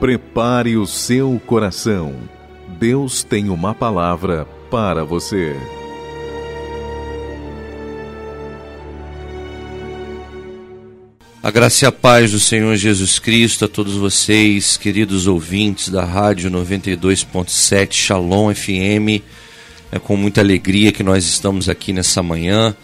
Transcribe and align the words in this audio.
Prepare 0.00 0.76
o 0.76 0.86
seu 0.86 1.42
coração. 1.44 2.14
Deus 2.78 3.24
tem 3.24 3.48
uma 3.48 3.74
palavra 3.74 4.46
para 4.70 5.02
você. 5.02 5.56
A 11.42 11.50
graça 11.50 11.84
e 11.84 11.88
a 11.88 11.90
paz 11.90 12.30
do 12.30 12.38
Senhor 12.38 12.76
Jesus 12.76 13.18
Cristo 13.18 13.64
a 13.64 13.68
todos 13.68 13.94
vocês, 13.96 14.76
queridos 14.76 15.26
ouvintes 15.26 15.88
da 15.88 16.04
Rádio 16.04 16.48
92.7 16.48 17.92
Shalom 17.92 18.54
FM. 18.54 19.20
É 19.90 19.98
com 19.98 20.16
muita 20.16 20.40
alegria 20.40 20.92
que 20.92 21.02
nós 21.02 21.24
estamos 21.24 21.68
aqui 21.68 21.92
nessa 21.92 22.22
manhã, 22.22 22.76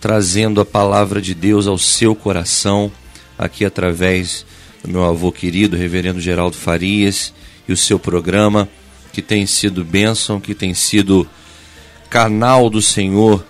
trazendo 0.00 0.60
a 0.60 0.64
palavra 0.64 1.20
de 1.20 1.34
Deus 1.34 1.66
ao 1.66 1.76
seu 1.76 2.14
coração, 2.14 2.92
aqui 3.36 3.64
através 3.64 4.46
meu 4.88 5.04
avô 5.04 5.30
querido, 5.30 5.76
reverendo 5.76 6.20
Geraldo 6.20 6.56
Farias, 6.56 7.32
e 7.68 7.72
o 7.72 7.76
seu 7.76 7.98
programa, 7.98 8.68
que 9.12 9.22
tem 9.22 9.46
sido 9.46 9.84
bênção, 9.84 10.40
que 10.40 10.54
tem 10.54 10.74
sido 10.74 11.28
canal 12.10 12.68
do 12.68 12.82
Senhor 12.82 13.44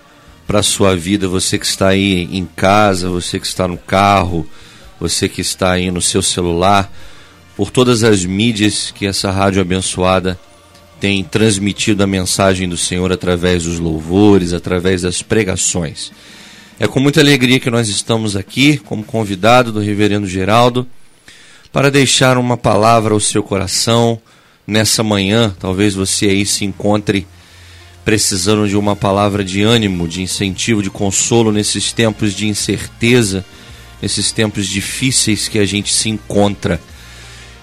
para 0.45 0.59
a 0.59 0.63
sua 0.63 0.95
vida. 0.95 1.27
Você 1.27 1.57
que 1.57 1.65
está 1.65 1.89
aí 1.89 2.29
em 2.31 2.45
casa, 2.45 3.09
você 3.09 3.39
que 3.39 3.47
está 3.47 3.67
no 3.67 3.77
carro, 3.77 4.47
você 4.99 5.27
que 5.27 5.41
está 5.41 5.71
aí 5.71 5.89
no 5.89 6.01
seu 6.01 6.21
celular, 6.21 6.91
por 7.57 7.71
todas 7.71 8.03
as 8.03 8.23
mídias 8.25 8.91
que 8.91 9.05
essa 9.05 9.31
rádio 9.31 9.61
abençoada 9.61 10.39
tem 10.99 11.23
transmitido 11.23 12.03
a 12.03 12.07
mensagem 12.07 12.69
do 12.69 12.77
Senhor 12.77 13.11
através 13.11 13.63
dos 13.63 13.79
louvores, 13.79 14.53
através 14.53 15.01
das 15.01 15.21
pregações. 15.21 16.11
É 16.79 16.87
com 16.87 16.99
muita 16.99 17.19
alegria 17.19 17.59
que 17.59 17.69
nós 17.69 17.89
estamos 17.89 18.35
aqui 18.35 18.77
como 18.77 19.03
convidado 19.03 19.71
do 19.71 19.79
Reverendo 19.79 20.27
Geraldo 20.27 20.87
para 21.73 21.89
deixar 21.89 22.37
uma 22.37 22.55
palavra 22.55 23.15
ao 23.15 23.19
seu 23.19 23.41
coração 23.41 24.21
nessa 24.65 25.01
manhã. 25.01 25.53
Talvez 25.59 25.95
você 25.95 26.27
aí 26.27 26.45
se 26.45 26.63
encontre 26.63 27.25
precisando 28.05 28.67
de 28.67 28.77
uma 28.77 28.95
palavra 28.95 29.43
de 29.43 29.63
ânimo, 29.63 30.07
de 30.07 30.21
incentivo, 30.21 30.83
de 30.83 30.91
consolo 30.91 31.51
nesses 31.51 31.91
tempos 31.91 32.33
de 32.33 32.47
incerteza, 32.47 33.43
nesses 33.99 34.31
tempos 34.31 34.67
difíceis 34.67 35.47
que 35.47 35.57
a 35.57 35.65
gente 35.65 35.91
se 35.91 36.09
encontra. 36.09 36.79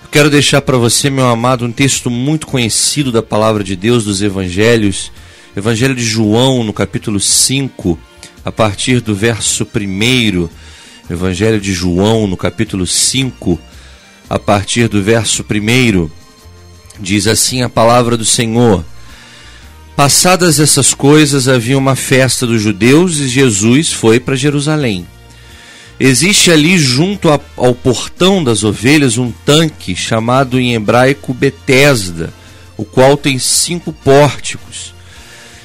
Eu 0.02 0.08
quero 0.11 0.28
deixar 0.28 0.61
para 0.62 0.77
você, 0.77 1.08
meu 1.08 1.28
amado, 1.28 1.64
um 1.64 1.70
texto 1.70 2.11
muito 2.11 2.48
conhecido 2.48 3.12
da 3.12 3.22
palavra 3.22 3.62
de 3.62 3.77
Deus 3.77 4.05
dos 4.05 4.22
evangelhos, 4.22 5.12
Evangelho 5.56 5.95
de 5.95 6.05
João, 6.05 6.64
no 6.64 6.72
capítulo 6.72 7.20
5, 7.20 7.98
a 8.45 8.50
partir 8.50 9.00
do 9.00 9.14
verso 9.14 9.64
1. 9.64 10.48
Evangelho 11.08 11.61
de 11.61 11.72
João, 11.72 12.27
no 12.27 12.36
capítulo 12.36 12.86
5, 12.86 13.58
a 14.31 14.39
partir 14.39 14.86
do 14.86 15.03
verso 15.03 15.45
1, 15.45 16.09
diz 17.00 17.27
assim 17.27 17.62
a 17.62 17.69
palavra 17.69 18.17
do 18.17 18.25
Senhor: 18.25 18.84
Passadas 19.97 20.61
essas 20.61 20.95
coisas, 20.95 21.48
havia 21.48 21.77
uma 21.77 21.97
festa 21.97 22.47
dos 22.47 22.62
judeus 22.62 23.19
e 23.19 23.27
Jesus 23.27 23.92
foi 23.92 24.20
para 24.20 24.36
Jerusalém. 24.36 25.05
Existe 25.98 26.51
ali, 26.51 26.78
junto 26.78 27.28
ao 27.56 27.75
portão 27.75 28.42
das 28.42 28.62
ovelhas, 28.62 29.19
um 29.19 29.33
tanque 29.45 29.97
chamado 29.97 30.58
em 30.61 30.75
hebraico 30.75 31.34
Betesda, 31.34 32.33
o 32.77 32.84
qual 32.84 33.17
tem 33.17 33.39
cinco 33.39 33.92
pórticos. 33.92 34.95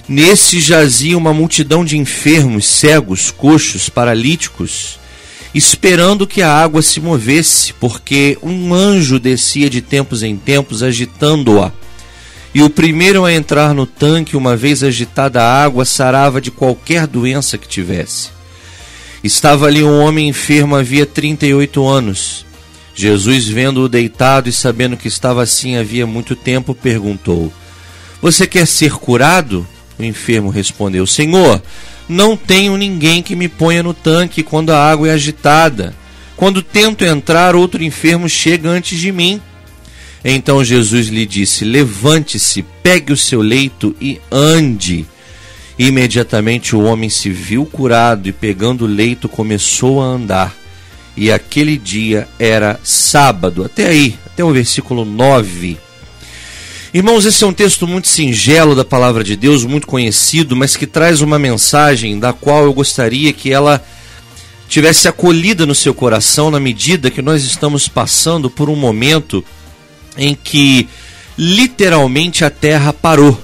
Nesse 0.09 0.59
jazia 0.59 1.17
uma 1.17 1.33
multidão 1.33 1.85
de 1.85 1.97
enfermos, 1.97 2.65
cegos, 2.65 3.31
coxos, 3.31 3.89
paralíticos 3.89 4.99
esperando 5.57 6.27
que 6.27 6.41
a 6.41 6.51
água 6.51 6.81
se 6.81 6.99
movesse, 6.99 7.73
porque 7.79 8.37
um 8.43 8.73
anjo 8.73 9.17
descia 9.17 9.69
de 9.69 9.81
tempos 9.81 10.21
em 10.21 10.35
tempos 10.35 10.83
agitando-a. 10.83 11.71
E 12.53 12.61
o 12.61 12.69
primeiro 12.69 13.23
a 13.23 13.33
entrar 13.33 13.73
no 13.73 13.85
tanque, 13.85 14.35
uma 14.35 14.57
vez 14.57 14.83
agitada 14.83 15.41
a 15.41 15.63
água, 15.63 15.85
sarava 15.85 16.41
de 16.41 16.51
qualquer 16.51 17.07
doença 17.07 17.57
que 17.57 17.69
tivesse. 17.69 18.29
Estava 19.23 19.65
ali 19.67 19.81
um 19.81 20.01
homem 20.01 20.27
enfermo 20.27 20.75
havia 20.75 21.05
38 21.05 21.87
anos. 21.87 22.45
Jesus, 22.93 23.47
vendo-o 23.47 23.89
deitado 23.89 24.49
e 24.49 24.53
sabendo 24.53 24.97
que 24.97 25.07
estava 25.07 25.41
assim 25.41 25.77
havia 25.77 26.05
muito 26.05 26.35
tempo, 26.35 26.75
perguntou: 26.75 27.51
Você 28.21 28.45
quer 28.45 28.67
ser 28.67 28.91
curado? 28.91 29.65
O 29.97 30.03
enfermo 30.03 30.49
respondeu: 30.49 31.05
Senhor, 31.07 31.61
não 32.07 32.37
tenho 32.37 32.77
ninguém 32.77 33.23
que 33.23 33.35
me 33.35 33.47
ponha 33.47 33.81
no 33.81 33.93
tanque 33.93 34.43
quando 34.43 34.71
a 34.71 34.91
água 34.91 35.09
é 35.09 35.11
agitada. 35.11 35.95
Quando 36.35 36.61
tento 36.61 37.05
entrar, 37.05 37.55
outro 37.55 37.83
enfermo 37.83 38.27
chega 38.27 38.69
antes 38.69 38.99
de 38.99 39.11
mim. 39.11 39.41
Então 40.23 40.63
Jesus 40.63 41.07
lhe 41.07 41.25
disse: 41.25 41.63
Levante-se, 41.63 42.63
pegue 42.83 43.13
o 43.13 43.17
seu 43.17 43.41
leito 43.41 43.95
e 44.01 44.19
ande. 44.31 45.05
Imediatamente 45.77 46.75
o 46.75 46.83
homem 46.83 47.09
se 47.09 47.29
viu 47.29 47.65
curado 47.65 48.29
e, 48.29 48.31
pegando 48.31 48.85
o 48.85 48.87
leito, 48.87 49.27
começou 49.27 50.01
a 50.01 50.05
andar. 50.05 50.55
E 51.17 51.31
aquele 51.31 51.77
dia 51.77 52.27
era 52.39 52.79
sábado. 52.83 53.63
Até 53.63 53.87
aí, 53.87 54.15
até 54.25 54.43
o 54.43 54.51
versículo 54.51 55.05
9. 55.05 55.77
Irmãos, 56.95 57.25
esse 57.25 57.43
é 57.43 57.47
um 57.47 57.51
texto 57.51 57.85
muito 57.85 58.07
singelo 58.07 58.73
da 58.73 58.85
palavra 58.85 59.21
de 59.21 59.35
Deus, 59.35 59.65
muito 59.65 59.85
conhecido, 59.85 60.55
mas 60.55 60.77
que 60.77 60.87
traz 60.87 61.19
uma 61.19 61.37
mensagem 61.37 62.17
da 62.17 62.31
qual 62.31 62.63
eu 62.63 62.71
gostaria 62.71 63.33
que 63.33 63.51
ela 63.51 63.85
tivesse 64.69 65.05
acolhida 65.05 65.65
no 65.65 65.75
seu 65.75 65.93
coração 65.93 66.49
na 66.49 66.57
medida 66.57 67.11
que 67.11 67.21
nós 67.21 67.43
estamos 67.43 67.89
passando 67.89 68.49
por 68.49 68.69
um 68.69 68.77
momento 68.77 69.43
em 70.17 70.33
que 70.41 70.87
literalmente 71.37 72.45
a 72.45 72.49
terra 72.49 72.93
parou. 72.93 73.37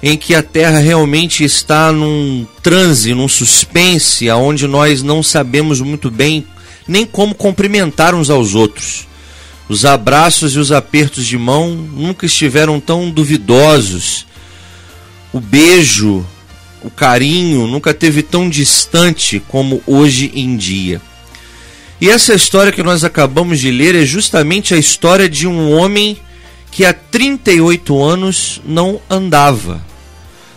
Em 0.00 0.16
que 0.16 0.36
a 0.36 0.42
terra 0.42 0.78
realmente 0.78 1.42
está 1.42 1.90
num 1.90 2.46
transe, 2.62 3.12
num 3.12 3.26
suspense, 3.26 4.30
aonde 4.30 4.68
nós 4.68 5.02
não 5.02 5.20
sabemos 5.20 5.80
muito 5.80 6.12
bem 6.12 6.46
nem 6.86 7.04
como 7.04 7.34
cumprimentar 7.34 8.14
uns 8.14 8.30
aos 8.30 8.54
outros. 8.54 9.10
Os 9.68 9.84
abraços 9.84 10.54
e 10.54 10.58
os 10.58 10.72
apertos 10.72 11.26
de 11.26 11.38
mão 11.38 11.70
nunca 11.70 12.26
estiveram 12.26 12.80
tão 12.80 13.10
duvidosos. 13.10 14.26
O 15.32 15.40
beijo, 15.40 16.26
o 16.82 16.90
carinho 16.90 17.66
nunca 17.66 17.94
teve 17.94 18.22
tão 18.22 18.48
distante 18.48 19.40
como 19.48 19.82
hoje 19.86 20.30
em 20.34 20.56
dia. 20.56 21.00
E 22.00 22.10
essa 22.10 22.34
história 22.34 22.72
que 22.72 22.82
nós 22.82 23.04
acabamos 23.04 23.60
de 23.60 23.70
ler 23.70 23.94
é 23.94 24.04
justamente 24.04 24.74
a 24.74 24.76
história 24.76 25.28
de 25.28 25.46
um 25.46 25.72
homem 25.72 26.18
que 26.70 26.84
há 26.84 26.92
38 26.92 28.02
anos 28.02 28.60
não 28.66 29.00
andava. 29.08 29.80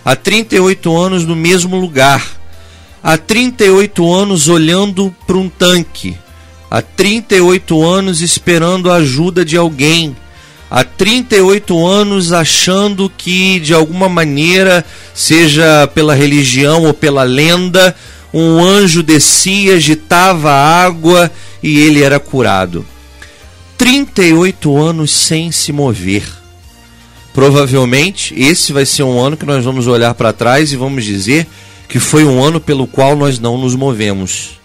Há 0.03 0.15
38 0.15 0.97
anos 0.97 1.25
no 1.25 1.35
mesmo 1.35 1.79
lugar. 1.79 2.25
Há 3.03 3.17
38 3.17 4.11
anos 4.11 4.47
olhando 4.47 5.15
para 5.27 5.38
um 5.38 5.47
tanque 5.47 6.17
há 6.75 6.81
38 6.81 7.86
anos 7.86 8.19
esperando 8.19 8.91
a 8.91 8.96
ajuda 8.96 9.46
de 9.46 9.56
alguém, 9.56 10.13
há 10.69 10.84
38 10.84 11.88
anos 11.88 12.34
achando 12.34 13.09
que 13.09 13.62
de 13.62 13.74
alguma 13.74 14.09
maneira, 14.09 14.84
seja 15.13 15.90
pela 15.96 16.13
religião 16.13 16.84
ou 16.84 16.94
pela 16.94 17.24
lenda, 17.24 17.96
um 18.34 18.62
anjo 18.62 19.02
descia, 19.02 19.75
agitava 19.75 20.52
a 20.52 20.86
água 20.86 21.31
e 21.63 21.80
ele 21.80 22.03
era 22.03 22.19
curado. 22.19 22.86
38 23.78 24.78
anos 24.78 25.12
sem 25.12 25.53
se 25.53 25.72
mover. 25.72 26.25
Provavelmente 27.34 28.36
esse 28.38 28.74
vai 28.74 28.86
ser 28.86 29.03
um 29.03 29.18
ano 29.18 29.38
que 29.38 29.46
nós 29.46 29.63
vamos 29.63 29.88
olhar 29.88 30.13
para 30.13 30.34
trás 30.34 30.74
e 30.74 30.75
vamos 30.75 31.06
dizer 31.06 31.47
que 31.88 32.00
foi 32.00 32.25
um 32.25 32.44
ano 32.44 32.59
pelo 32.59 32.86
qual 32.86 33.16
nós 33.16 33.40
não 33.40 33.57
nos 33.57 33.75
movemos. 33.75 34.60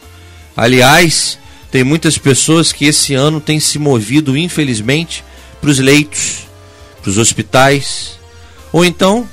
Aliás, 0.56 1.38
tem 1.70 1.84
muitas 1.84 2.18
pessoas 2.18 2.72
que 2.72 2.84
esse 2.84 3.14
ano 3.14 3.40
têm 3.40 3.60
se 3.60 3.78
movido, 3.78 4.36
infelizmente, 4.36 5.24
para 5.60 5.70
os 5.70 5.78
leitos, 5.78 6.48
para 7.00 7.10
os 7.10 7.18
hospitais, 7.18 8.18
ou 8.72 8.84
então 8.84 9.28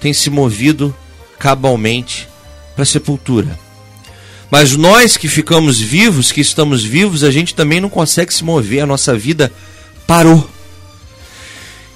têm 0.00 0.12
se 0.12 0.30
movido 0.30 0.94
cabalmente 1.38 2.28
para 2.74 2.84
a 2.84 2.86
sepultura. 2.86 3.58
Mas 4.50 4.76
nós 4.76 5.16
que 5.16 5.28
ficamos 5.28 5.80
vivos, 5.80 6.30
que 6.30 6.40
estamos 6.40 6.84
vivos, 6.84 7.24
a 7.24 7.30
gente 7.30 7.54
também 7.54 7.80
não 7.80 7.88
consegue 7.88 8.32
se 8.32 8.44
mover, 8.44 8.82
a 8.82 8.86
nossa 8.86 9.16
vida 9.16 9.52
parou. 10.06 10.48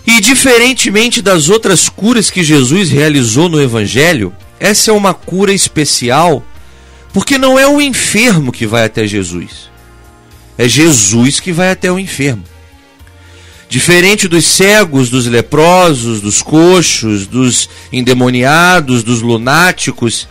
E 0.06 0.20
diferentemente 0.20 1.20
das 1.20 1.48
outras 1.48 1.88
curas 1.88 2.30
que 2.30 2.42
Jesus 2.42 2.90
realizou 2.90 3.48
no 3.48 3.60
Evangelho, 3.60 4.32
essa 4.58 4.90
é 4.90 4.94
uma 4.94 5.12
cura 5.12 5.52
especial, 5.52 6.42
porque 7.12 7.36
não 7.36 7.58
é 7.58 7.66
o 7.68 7.80
enfermo 7.80 8.50
que 8.50 8.66
vai 8.66 8.84
até 8.84 9.06
Jesus. 9.06 9.75
É 10.58 10.68
Jesus 10.68 11.40
que 11.40 11.52
vai 11.52 11.70
até 11.70 11.90
o 11.90 11.98
enfermo. 11.98 12.44
Diferente 13.68 14.28
dos 14.28 14.44
cegos, 14.44 15.10
dos 15.10 15.26
leprosos, 15.26 16.20
dos 16.20 16.40
coxos, 16.40 17.26
dos 17.26 17.68
endemoniados, 17.92 19.02
dos 19.02 19.20
lunáticos, 19.20 20.28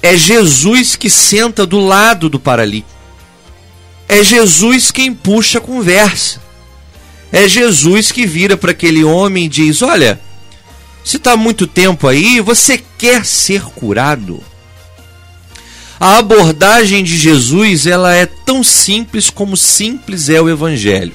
é 0.00 0.16
Jesus 0.16 0.96
que 0.96 1.10
senta 1.10 1.66
do 1.66 1.78
lado 1.78 2.28
do 2.28 2.38
paralítico. 2.38 2.90
É 4.08 4.22
Jesus 4.22 4.90
quem 4.90 5.12
puxa 5.12 5.58
a 5.58 5.60
conversa. 5.60 6.40
é 7.32 7.48
Jesus 7.48 8.12
que 8.12 8.26
vira 8.26 8.56
para 8.56 8.72
aquele 8.72 9.02
homem 9.02 9.46
e 9.46 9.48
diz: 9.48 9.80
Olha, 9.80 10.20
se 11.04 11.16
está 11.16 11.36
muito 11.36 11.66
tempo 11.66 12.06
aí, 12.06 12.40
você 12.40 12.82
quer 12.98 13.24
ser 13.24 13.62
curado? 13.62 14.42
A 16.02 16.18
abordagem 16.18 17.04
de 17.04 17.16
Jesus 17.16 17.86
ela 17.86 18.12
é 18.12 18.26
tão 18.26 18.64
simples 18.64 19.30
como 19.30 19.56
simples 19.56 20.28
é 20.28 20.42
o 20.42 20.50
Evangelho. 20.50 21.12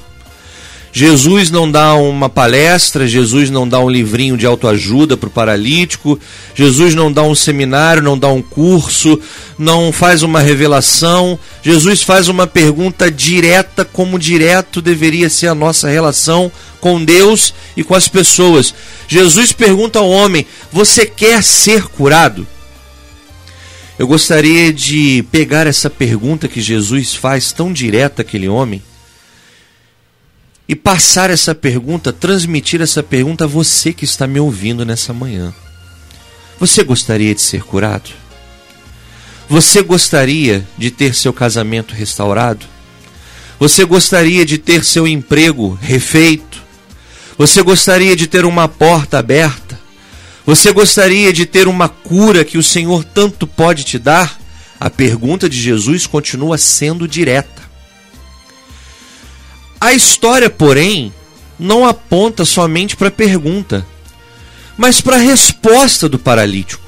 Jesus 0.93 1.51
não 1.51 1.69
dá 1.69 1.93
uma 1.95 2.29
palestra, 2.29 3.05
Jesus 3.05 3.49
não 3.49 3.67
dá 3.67 3.81
um 3.81 3.89
livrinho 3.89 4.37
de 4.37 4.45
autoajuda 4.45 5.17
para 5.17 5.27
o 5.27 5.29
paralítico, 5.29 6.17
Jesus 6.55 6.95
não 6.95 7.11
dá 7.11 7.21
um 7.21 7.35
seminário, 7.35 8.01
não 8.01 8.17
dá 8.17 8.29
um 8.29 8.41
curso, 8.41 9.19
não 9.59 9.91
faz 9.91 10.23
uma 10.23 10.39
revelação. 10.39 11.37
Jesus 11.61 12.01
faz 12.01 12.29
uma 12.29 12.47
pergunta 12.47 13.11
direta, 13.11 13.83
como 13.83 14.17
direto 14.17 14.81
deveria 14.81 15.29
ser 15.29 15.47
a 15.47 15.53
nossa 15.53 15.89
relação 15.89 16.49
com 16.79 17.03
Deus 17.03 17.53
e 17.75 17.83
com 17.83 17.93
as 17.93 18.07
pessoas. 18.07 18.73
Jesus 19.05 19.51
pergunta 19.51 19.99
ao 19.99 20.09
homem: 20.09 20.47
Você 20.71 21.05
quer 21.05 21.43
ser 21.43 21.83
curado? 21.89 22.47
Eu 23.99 24.05
gostaria 24.05 24.71
de 24.71 25.23
pegar 25.31 25.65
essa 25.65 25.89
pergunta 25.89 26.47
que 26.47 26.61
Jesus 26.61 27.15
faz 27.15 27.51
tão 27.51 27.73
direta 27.73 28.21
àquele 28.21 28.47
homem 28.47 28.81
e 30.67 30.75
passar 30.75 31.31
essa 31.31 31.55
pergunta, 31.55 32.13
transmitir 32.13 32.79
essa 32.79 33.01
pergunta 33.01 33.45
a 33.45 33.47
você 33.47 33.91
que 33.91 34.05
está 34.05 34.27
me 34.27 34.39
ouvindo 34.39 34.85
nessa 34.85 35.13
manhã. 35.13 35.51
Você 36.59 36.83
gostaria 36.83 37.33
de 37.33 37.41
ser 37.41 37.63
curado? 37.63 38.11
Você 39.49 39.81
gostaria 39.81 40.67
de 40.77 40.91
ter 40.91 41.15
seu 41.15 41.33
casamento 41.33 41.95
restaurado? 41.95 42.67
Você 43.59 43.83
gostaria 43.83 44.45
de 44.45 44.59
ter 44.59 44.83
seu 44.83 45.07
emprego 45.07 45.73
refeito? 45.81 46.61
Você 47.35 47.63
gostaria 47.63 48.15
de 48.15 48.27
ter 48.27 48.45
uma 48.45 48.67
porta 48.67 49.17
aberta? 49.17 49.66
Você 50.47 50.71
gostaria 50.71 51.33
de 51.33 51.45
ter 51.45 51.67
uma 51.67 51.89
cura 51.89 52.45
que 52.45 52.57
o 52.57 52.63
Senhor 52.63 53.03
tanto 53.03 53.45
pode 53.45 53.83
te 53.83 53.99
dar? 53.99 54.39
A 54.79 54.89
pergunta 54.89 55.49
de 55.49 55.59
Jesus 55.59 56.07
continua 56.07 56.57
sendo 56.57 57.05
direta. 57.05 57.63
A 59.77 59.91
história, 59.91 60.49
porém, 60.49 61.13
não 61.59 61.85
aponta 61.85 62.45
somente 62.45 62.95
para 62.95 63.09
a 63.09 63.11
pergunta, 63.11 63.85
mas 64.77 65.01
para 65.01 65.17
a 65.17 65.19
resposta 65.19 66.07
do 66.07 66.17
paralítico. 66.17 66.87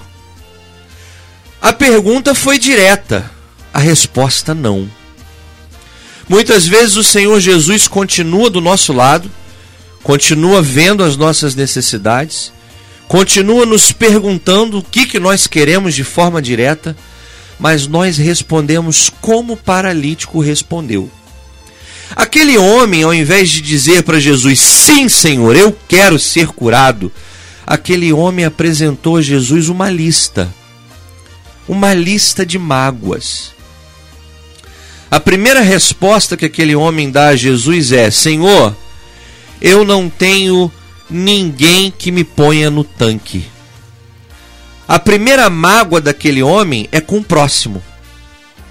A 1.62 1.74
pergunta 1.74 2.34
foi 2.34 2.58
direta, 2.58 3.30
a 3.74 3.80
resposta 3.80 4.56
não. 4.56 4.90
Muitas 6.30 6.66
vezes 6.66 6.96
o 6.96 7.04
Senhor 7.04 7.38
Jesus 7.42 7.90
continua 7.90 8.50
do 8.50 8.62
nosso 8.62 8.94
lado, 8.94 9.30
continua 10.02 10.62
vendo 10.62 11.04
as 11.04 11.18
nossas 11.18 11.56
necessidades, 11.56 12.54
continua 13.10 13.66
nos 13.66 13.92
perguntando 13.92 14.78
o 14.78 14.84
que, 14.84 15.08
que 15.08 15.20
nós 15.20 15.48
queremos 15.48 15.96
de 15.96 16.04
forma 16.04 16.40
direta, 16.40 16.96
mas 17.60 17.88
nós 17.88 18.18
respondemos 18.18 19.12
como 19.20 19.54
o 19.54 19.58
paralítico 19.58 20.40
respondeu. 20.40 21.10
Aquele 22.16 22.56
homem, 22.56 23.02
ao 23.02 23.12
invés 23.12 23.50
de 23.50 23.62
dizer 23.62 24.04
para 24.04 24.20
Jesus: 24.20 24.60
Sim, 24.60 25.10
Senhor, 25.10 25.56
eu 25.56 25.76
quero 25.88 26.20
ser 26.20 26.50
curado, 26.50 27.12
aquele 27.66 28.14
homem 28.14 28.46
apresentou 28.46 29.18
a 29.18 29.22
Jesus 29.24 29.70
uma 29.70 29.90
lista. 29.90 30.48
Uma 31.68 31.96
lista 31.96 32.46
de 32.46 32.60
mágoas. 32.60 33.54
A 35.10 35.20
primeira 35.20 35.62
resposta 35.62 36.38
que 36.38 36.46
aquele 36.46 36.76
homem 36.76 37.10
dá 37.10 37.30
a 37.30 37.36
Jesus 37.36 37.92
é: 37.92 38.12
Senhor, 38.12 38.76
eu 39.60 39.84
não 39.84 40.08
tenho 40.10 40.72
ninguém 41.10 41.92
que 41.92 42.12
me 42.12 42.24
ponha 42.24 42.70
no 42.70 42.84
tanque. 42.84 43.46
A 44.88 45.00
primeira 45.00 45.50
mágoa 45.50 46.02
daquele 46.02 46.42
homem 46.42 46.88
é 46.92 47.00
com 47.00 47.18
o 47.18 47.24
próximo. 47.24 47.82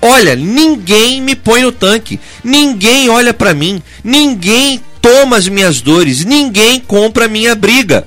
Olha, 0.00 0.36
ninguém 0.36 1.20
me 1.20 1.34
põe 1.34 1.62
no 1.62 1.72
tanque, 1.72 2.20
ninguém 2.44 3.08
olha 3.08 3.34
para 3.34 3.54
mim, 3.54 3.82
ninguém 4.02 4.80
toma 5.00 5.36
as 5.36 5.48
minhas 5.48 5.80
dores, 5.80 6.24
ninguém 6.24 6.80
compra 6.80 7.24
a 7.24 7.28
minha 7.28 7.54
briga. 7.54 8.06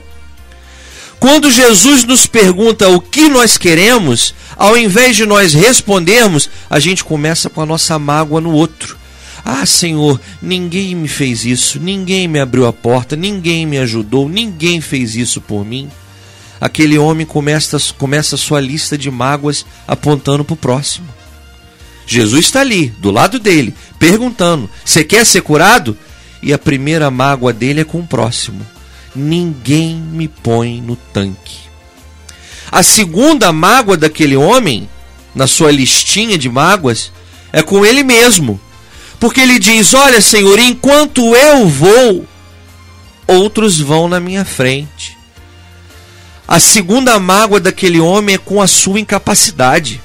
Quando 1.19 1.51
Jesus 1.51 2.03
nos 2.03 2.25
pergunta 2.25 2.89
o 2.89 2.99
que 2.99 3.29
nós 3.29 3.57
queremos, 3.57 4.33
ao 4.55 4.77
invés 4.77 5.15
de 5.15 5.25
nós 5.25 5.53
respondermos, 5.53 6.49
a 6.69 6.79
gente 6.79 7.03
começa 7.03 7.49
com 7.49 7.61
a 7.61 7.65
nossa 7.65 7.99
mágoa 7.99 8.41
no 8.41 8.51
outro. 8.51 8.97
Ah, 9.43 9.65
Senhor, 9.65 10.19
ninguém 10.41 10.95
me 10.95 11.07
fez 11.07 11.45
isso, 11.45 11.79
ninguém 11.79 12.27
me 12.27 12.39
abriu 12.39 12.67
a 12.67 12.73
porta, 12.73 13.15
ninguém 13.15 13.65
me 13.65 13.77
ajudou, 13.79 14.29
ninguém 14.29 14.79
fez 14.79 15.15
isso 15.15 15.41
por 15.41 15.65
mim. 15.65 15.89
Aquele 16.59 16.97
homem 16.97 17.25
começa, 17.25 17.77
começa 17.97 18.35
a 18.35 18.37
sua 18.37 18.61
lista 18.61 18.97
de 18.97 19.09
mágoas 19.09 19.65
apontando 19.87 20.45
para 20.45 20.53
o 20.53 20.57
próximo. 20.57 21.07
Jesus 22.05 22.45
está 22.45 22.59
ali, 22.59 22.89
do 22.99 23.09
lado 23.09 23.39
dele, 23.39 23.73
perguntando: 23.97 24.69
Você 24.85 25.03
quer 25.03 25.25
ser 25.25 25.41
curado? 25.41 25.97
E 26.43 26.53
a 26.53 26.59
primeira 26.59 27.09
mágoa 27.09 27.53
dele 27.53 27.81
é 27.81 27.83
com 27.83 27.99
o 27.99 28.07
próximo: 28.07 28.65
Ninguém 29.15 29.95
me 29.95 30.27
põe 30.27 30.81
no 30.81 30.95
tanque. 30.95 31.59
A 32.71 32.83
segunda 32.83 33.51
mágoa 33.51 33.97
daquele 33.97 34.35
homem, 34.35 34.87
na 35.35 35.47
sua 35.47 35.71
listinha 35.71 36.37
de 36.37 36.47
mágoas, 36.47 37.11
é 37.51 37.61
com 37.61 37.85
ele 37.85 38.03
mesmo. 38.03 38.59
Porque 39.21 39.39
ele 39.39 39.59
diz: 39.59 39.93
Olha, 39.93 40.19
Senhor, 40.19 40.57
enquanto 40.57 41.35
eu 41.35 41.67
vou, 41.67 42.27
outros 43.27 43.79
vão 43.79 44.09
na 44.09 44.19
minha 44.19 44.43
frente. 44.43 45.15
A 46.47 46.59
segunda 46.59 47.17
mágoa 47.19 47.59
daquele 47.59 47.99
homem 47.99 48.35
é 48.35 48.39
com 48.39 48.59
a 48.59 48.65
sua 48.65 48.99
incapacidade. 48.99 50.01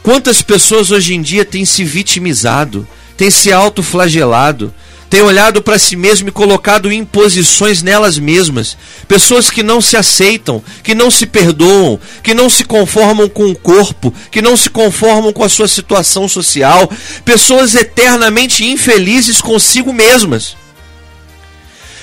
Quantas 0.00 0.40
pessoas 0.40 0.92
hoje 0.92 1.14
em 1.14 1.20
dia 1.20 1.44
têm 1.44 1.64
se 1.64 1.82
vitimizado, 1.82 2.86
têm 3.16 3.30
se 3.30 3.52
autoflagelado, 3.52 4.72
têm 5.12 5.20
olhado 5.20 5.60
para 5.60 5.78
si 5.78 5.94
mesmo 5.94 6.30
e 6.30 6.32
colocado 6.32 6.90
imposições 6.90 7.82
nelas 7.82 8.18
mesmas. 8.18 8.78
Pessoas 9.06 9.50
que 9.50 9.62
não 9.62 9.78
se 9.78 9.94
aceitam, 9.94 10.64
que 10.82 10.94
não 10.94 11.10
se 11.10 11.26
perdoam, 11.26 12.00
que 12.22 12.32
não 12.32 12.48
se 12.48 12.64
conformam 12.64 13.28
com 13.28 13.50
o 13.50 13.54
corpo, 13.54 14.10
que 14.30 14.40
não 14.40 14.56
se 14.56 14.70
conformam 14.70 15.30
com 15.30 15.44
a 15.44 15.50
sua 15.50 15.68
situação 15.68 16.26
social. 16.26 16.90
Pessoas 17.26 17.74
eternamente 17.74 18.64
infelizes 18.64 19.42
consigo 19.42 19.92
mesmas. 19.92 20.56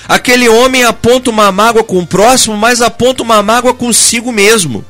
Aquele 0.08 0.48
homem 0.48 0.84
aponta 0.84 1.32
uma 1.32 1.52
mágoa 1.52 1.84
com 1.84 1.98
o 1.98 2.06
próximo, 2.06 2.56
mas 2.56 2.80
aponta 2.80 3.24
uma 3.24 3.42
mágoa 3.42 3.74
consigo 3.74 4.32
mesmo. 4.32 4.86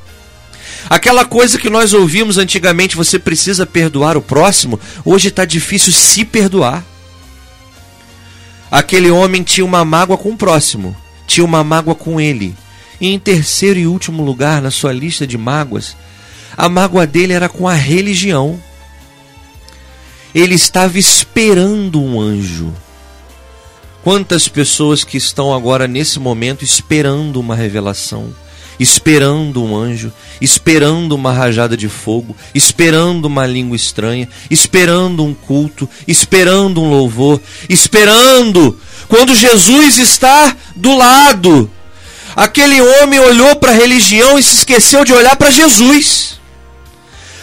Aquela 0.90 1.24
coisa 1.24 1.58
que 1.58 1.70
nós 1.70 1.94
ouvimos 1.94 2.36
antigamente, 2.36 2.98
você 2.98 3.18
precisa 3.18 3.64
perdoar 3.64 4.18
o 4.18 4.22
próximo, 4.22 4.78
hoje 5.06 5.28
está 5.28 5.46
difícil 5.46 5.90
se 5.90 6.22
perdoar. 6.22 6.84
Aquele 8.70 9.10
homem 9.10 9.42
tinha 9.42 9.64
uma 9.64 9.84
mágoa 9.84 10.16
com 10.16 10.30
o 10.30 10.36
próximo, 10.36 10.96
tinha 11.26 11.44
uma 11.44 11.64
mágoa 11.64 11.94
com 11.94 12.20
ele. 12.20 12.54
E 13.00 13.08
em 13.08 13.18
terceiro 13.18 13.78
e 13.78 13.86
último 13.86 14.22
lugar 14.22 14.62
na 14.62 14.70
sua 14.70 14.92
lista 14.92 15.26
de 15.26 15.36
mágoas, 15.36 15.96
a 16.56 16.68
mágoa 16.68 17.06
dele 17.06 17.32
era 17.32 17.48
com 17.48 17.66
a 17.66 17.74
religião. 17.74 18.60
Ele 20.34 20.54
estava 20.54 20.98
esperando 20.98 22.00
um 22.00 22.20
anjo. 22.20 22.72
Quantas 24.04 24.48
pessoas 24.48 25.02
que 25.02 25.16
estão 25.16 25.52
agora 25.52 25.88
nesse 25.88 26.18
momento 26.18 26.64
esperando 26.64 27.40
uma 27.40 27.56
revelação? 27.56 28.32
Esperando 28.80 29.62
um 29.62 29.76
anjo, 29.76 30.10
esperando 30.40 31.12
uma 31.12 31.32
rajada 31.32 31.76
de 31.76 31.86
fogo, 31.86 32.34
esperando 32.54 33.26
uma 33.26 33.46
língua 33.46 33.76
estranha, 33.76 34.26
esperando 34.50 35.22
um 35.22 35.34
culto, 35.34 35.86
esperando 36.08 36.80
um 36.80 36.88
louvor, 36.88 37.38
esperando 37.68 38.80
quando 39.06 39.34
Jesus 39.34 39.98
está 39.98 40.56
do 40.74 40.96
lado. 40.96 41.70
Aquele 42.34 42.80
homem 42.80 43.20
olhou 43.20 43.54
para 43.56 43.72
a 43.72 43.74
religião 43.74 44.38
e 44.38 44.42
se 44.42 44.54
esqueceu 44.54 45.04
de 45.04 45.12
olhar 45.12 45.36
para 45.36 45.50
Jesus. 45.50 46.40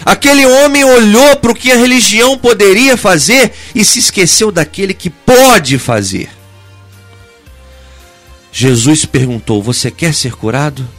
Aquele 0.04 0.46
homem 0.46 0.84
olhou 0.84 1.36
para 1.36 1.52
o 1.52 1.56
que 1.56 1.72
a 1.72 1.76
religião 1.76 2.38
poderia 2.38 2.98
fazer 2.98 3.54
e 3.76 3.86
se 3.86 4.00
esqueceu 4.00 4.52
daquele 4.52 4.94
que 4.94 5.10
pode 5.10 5.78
fazer. 5.78 6.30
Jesus 8.52 9.06
perguntou: 9.06 9.62
Você 9.62 9.92
quer 9.92 10.16
ser 10.16 10.34
curado? 10.34 10.97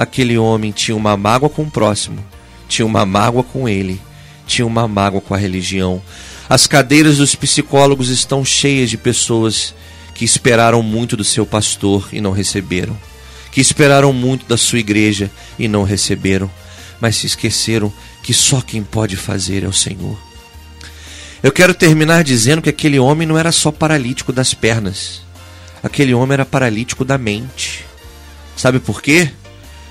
Aquele 0.00 0.38
homem 0.38 0.72
tinha 0.72 0.96
uma 0.96 1.14
mágoa 1.14 1.50
com 1.50 1.60
o 1.64 1.70
próximo, 1.70 2.24
tinha 2.66 2.86
uma 2.86 3.04
mágoa 3.04 3.42
com 3.42 3.68
ele, 3.68 4.00
tinha 4.46 4.66
uma 4.66 4.88
mágoa 4.88 5.20
com 5.20 5.34
a 5.34 5.36
religião. 5.36 6.00
As 6.48 6.66
cadeiras 6.66 7.18
dos 7.18 7.34
psicólogos 7.34 8.08
estão 8.08 8.42
cheias 8.42 8.88
de 8.88 8.96
pessoas 8.96 9.74
que 10.14 10.24
esperaram 10.24 10.82
muito 10.82 11.18
do 11.18 11.22
seu 11.24 11.44
pastor 11.44 12.08
e 12.14 12.18
não 12.18 12.30
receberam, 12.30 12.96
que 13.52 13.60
esperaram 13.60 14.10
muito 14.10 14.46
da 14.46 14.56
sua 14.56 14.78
igreja 14.78 15.30
e 15.58 15.68
não 15.68 15.82
receberam, 15.82 16.50
mas 16.98 17.16
se 17.16 17.26
esqueceram 17.26 17.92
que 18.22 18.32
só 18.32 18.62
quem 18.62 18.82
pode 18.82 19.16
fazer 19.16 19.64
é 19.64 19.68
o 19.68 19.72
Senhor. 19.72 20.18
Eu 21.42 21.52
quero 21.52 21.74
terminar 21.74 22.24
dizendo 22.24 22.62
que 22.62 22.70
aquele 22.70 22.98
homem 22.98 23.28
não 23.28 23.36
era 23.36 23.52
só 23.52 23.70
paralítico 23.70 24.32
das 24.32 24.54
pernas. 24.54 25.20
Aquele 25.82 26.14
homem 26.14 26.32
era 26.32 26.46
paralítico 26.46 27.04
da 27.04 27.18
mente. 27.18 27.84
Sabe 28.56 28.80
por 28.80 29.02
quê? 29.02 29.30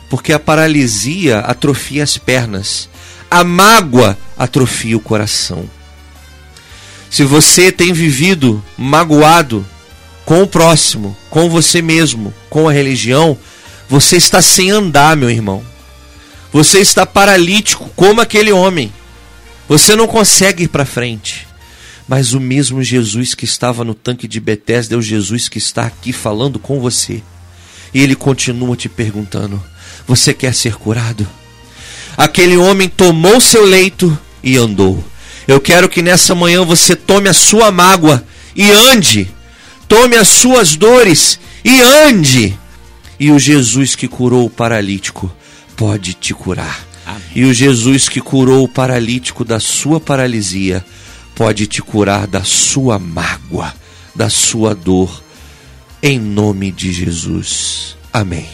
Porque 0.10 0.34
a 0.34 0.40
paralisia 0.40 1.40
atrofia 1.40 2.04
as 2.04 2.18
pernas, 2.18 2.90
a 3.30 3.44
mágoa 3.44 4.18
atrofia 4.38 4.98
o 4.98 5.00
coração. 5.00 5.70
Se 7.10 7.24
você 7.24 7.72
tem 7.72 7.94
vivido 7.94 8.64
magoado 8.78 9.66
com 10.26 10.44
o 10.44 10.48
próximo, 10.48 11.16
com 11.30 11.50
você 11.50 11.82
mesmo, 11.82 12.34
com 12.50 12.68
a 12.68 12.72
religião, 12.72 13.38
você 13.88 14.18
está 14.18 14.42
sem 14.42 14.70
andar, 14.70 15.16
meu 15.16 15.30
irmão. 15.30 15.64
Você 16.52 16.80
está 16.80 17.06
paralítico 17.06 17.90
como 17.96 18.22
aquele 18.22 18.52
homem. 18.52 18.92
Você 19.68 19.96
não 19.96 20.08
consegue 20.08 20.64
ir 20.64 20.68
para 20.68 20.86
frente. 20.86 21.48
Mas 22.08 22.34
o 22.34 22.40
mesmo 22.40 22.82
Jesus 22.82 23.36
que 23.36 23.46
estava 23.46 23.84
no 23.84 23.94
tanque 23.94 24.28
de 24.28 24.40
Betesda 24.40 24.96
é 24.96 24.98
o 24.98 25.02
Jesus 25.02 25.48
que 25.48 25.60
está 25.60 25.84
aqui 25.84 26.12
falando 26.12 26.58
com 26.58 26.80
você. 26.80 27.22
E 27.94 28.02
ele 28.02 28.16
continua 28.16 28.76
te 28.76 28.90
perguntando: 28.90 29.64
Você 30.10 30.34
quer 30.34 30.56
ser 30.56 30.74
curado? 30.74 31.28
Aquele 32.18 32.58
homem 32.58 32.90
tomou 32.90 33.40
seu 33.40 33.64
leito 33.64 34.18
e 34.42 34.58
andou. 34.58 35.04
Eu 35.48 35.62
quero 35.62 35.88
que 35.88 36.02
nessa 36.02 36.34
manhã 36.34 36.66
você 36.66 36.96
tome 36.96 37.30
a 37.30 37.34
sua 37.34 37.72
mágoa 37.72 38.26
e 38.56 38.72
ande. 38.72 39.30
Tome 39.88 40.16
as 40.16 40.28
suas 40.28 40.76
dores 40.76 41.40
e 41.64 41.80
ande. 41.80 42.58
E 43.20 43.30
o 43.30 43.38
Jesus 43.38 43.96
que 43.96 44.08
curou 44.08 44.48
o 44.48 44.50
paralítico 44.50 45.32
pode 45.76 46.16
te 46.16 46.34
curar. 46.34 46.88
Amém. 47.06 47.22
E 47.36 47.46
o 47.46 47.54
Jesus 47.54 48.10
que 48.10 48.20
curou 48.20 48.64
o 48.64 48.68
paralítico 48.68 49.46
da 49.46 49.60
sua 49.60 50.00
paralisia 50.00 50.84
pode 51.36 51.68
te 51.68 51.84
curar 51.84 52.26
da 52.26 52.44
sua 52.44 52.98
mágoa, 52.98 53.72
da 54.16 54.28
sua 54.28 54.74
dor, 54.74 55.22
em 56.02 56.18
nome 56.20 56.72
de 56.72 56.92
Jesus. 56.92 57.96
Amém. 58.12 58.50